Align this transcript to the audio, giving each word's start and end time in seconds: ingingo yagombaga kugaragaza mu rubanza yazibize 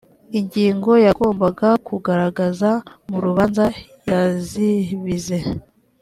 ingingo 0.39 0.91
yagombaga 1.05 1.69
kugaragaza 1.87 2.69
mu 3.09 3.17
rubanza 3.25 3.65
yazibize 4.09 5.37